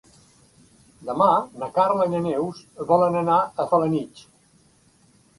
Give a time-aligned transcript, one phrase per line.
[1.09, 1.25] Demà
[1.63, 2.61] na Carla i na Neus
[2.93, 4.25] volen anar a Felanitx.